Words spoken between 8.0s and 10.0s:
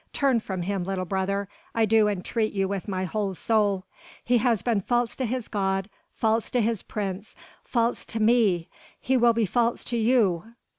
to me! he will be false to